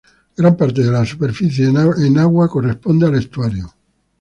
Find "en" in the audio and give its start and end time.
1.67-2.17